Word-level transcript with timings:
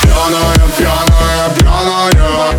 Пьяная, 0.00 0.66
пьяная, 0.78 1.46
пьяная 1.58 2.52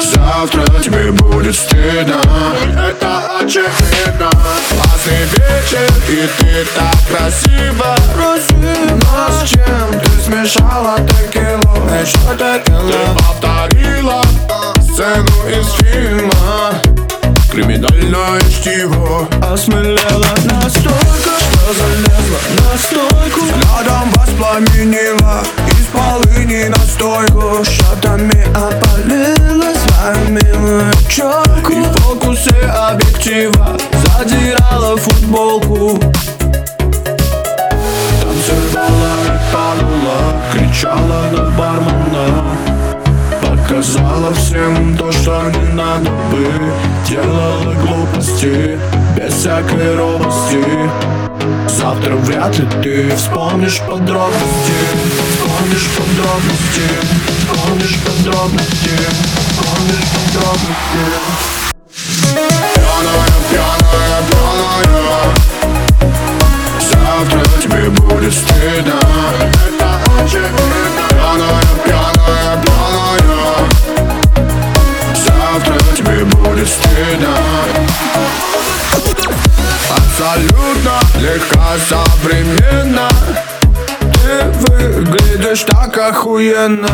Завтра 0.00 0.64
тебе 0.80 1.12
будет 1.12 1.54
стыдно 1.54 2.85
Очевидно 3.46 4.28
Классный 4.70 5.22
вечер 5.30 5.88
И 6.08 6.28
ты 6.36 6.66
так 6.74 6.96
красиво. 7.08 7.94
Но 8.16 9.30
с 9.30 9.48
чем 9.48 10.00
ты 10.00 10.10
смешала 10.20 10.98
текилу 11.06 11.76
Еще 11.94 12.18
текилу 12.36 12.90
Ты 12.90 13.22
повторила 13.22 14.20
Сцену 14.82 15.48
из 15.48 15.70
фильма? 15.74 16.74
Криминальное 17.52 18.40
чтиво. 18.50 19.28
Осмелела 19.40 20.34
настолько, 20.44 21.38
что 21.38 21.72
залезла 21.72 22.38
на 22.58 22.76
стойку. 22.76 23.40
Взглядом 23.46 24.10
воспламенила 24.16 25.42
челку 31.08 31.72
И 31.72 31.80
в 31.80 32.00
фокусе 32.00 32.54
объектива 32.66 33.76
Задирала 34.18 34.96
футболку. 34.96 35.98
Танцевала 38.20 39.12
и 39.24 39.54
падала 39.54 40.42
Кричала 40.52 41.30
на 41.32 41.50
бармена. 41.50 42.44
Показала 43.42 44.32
всем 44.34 44.96
то, 44.96 45.12
что 45.12 45.50
не 45.50 45.72
надо 45.74 46.10
бы. 46.30 46.46
Делала 47.08 47.74
глупости 47.74 48.78
Без 49.16 49.34
всякой 49.34 49.96
робости. 49.96 50.64
Завтра 51.68 52.16
вряд 52.16 52.58
ли 52.58 52.66
ты 52.82 53.16
вспомнишь 53.16 53.80
подробности. 53.86 54.72
Вспомнишь 55.30 55.88
подробности. 55.96 56.82
Вспомнишь 57.38 57.98
подробности 58.04 59.55
Пьяная, 62.74 63.36
пьяная, 63.50 64.18
пьяная 64.28 65.34
Завтра 66.80 67.42
тебе 67.62 67.84
будет 67.90 68.34
стыдно 68.34 68.98
Пьяная, 71.10 71.72
пьяная, 71.84 72.52
пьяная 72.62 73.36
Завтра 75.14 75.76
тебе 75.96 76.24
будет 76.24 76.68
стыдно 76.68 77.34
Абсолютно 80.18 80.98
легко, 81.20 81.60
современно. 81.88 83.08
Ты 84.14 84.44
выглядишь 84.66 85.64
так 85.64 85.96
охуенно. 85.98 86.88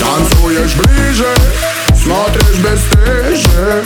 Танцуешь 0.00 0.74
ближе, 0.76 1.34
смотришь 2.06 2.58
бесстыже 2.58 3.82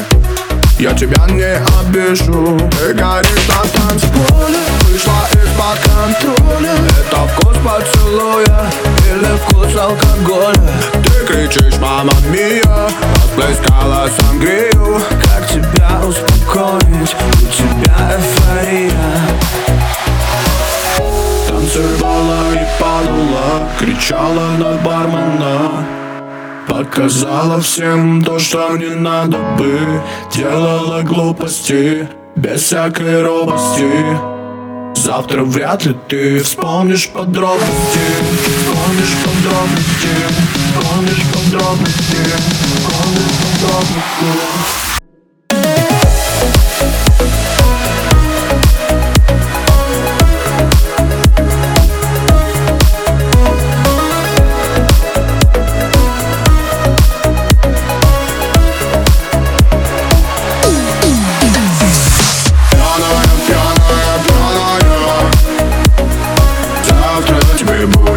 я 0.78 0.94
тебя 0.94 1.26
не 1.26 1.56
обижу. 1.78 2.58
Ты 2.70 2.94
горишь 2.94 3.48
на 3.48 3.60
танцполе 3.68 4.60
Вышла 4.84 5.28
из-под 5.30 5.78
контроля. 5.84 6.72
Это 6.88 7.28
вкус 7.28 7.56
поцелуя 7.58 8.70
Или 9.04 9.36
вкус 9.44 9.76
алкоголя? 9.76 10.72
Ты 11.04 11.26
кричишь, 11.26 11.78
мама 11.80 12.14
мия 12.30 12.88
Расплескала 13.14 14.08
сангрию. 14.18 15.02
Как 15.22 15.46
тебя 15.48 16.00
успокоить? 16.08 17.14
У 17.14 17.46
тебя 17.52 18.16
эйфория. 18.16 19.10
Танцевала 21.46 22.54
и 22.54 22.80
падала 22.80 23.68
Кричала 23.78 24.48
на 24.56 24.78
бармена 24.78 25.69
Показала 26.68 27.60
всем 27.60 28.22
то, 28.22 28.38
что 28.38 28.76
не 28.76 28.94
надо 28.94 29.38
бы 29.58 30.02
Делала 30.34 31.02
глупости 31.02 32.08
Без 32.36 32.62
всякой 32.62 33.22
робости. 33.22 33.90
Завтра 34.94 35.44
вряд 35.44 35.86
ли 35.86 35.96
ты 36.08 36.40
вспомнишь 36.40 37.08
подробности. 37.08 38.00
Вспомнишь 38.44 39.16
подробности. 39.24 40.08
Вспомнишь 40.76 41.24
подробности. 41.32 42.16
Вспомнишь 42.84 43.34
подробности 43.60 44.89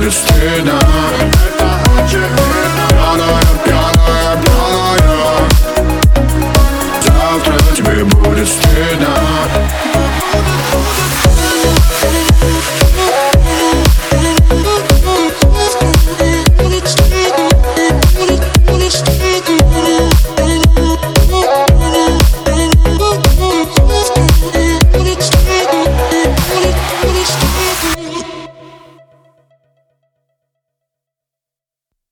understood 0.04 0.73